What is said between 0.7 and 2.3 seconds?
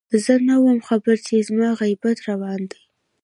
خبر چې زما غيبت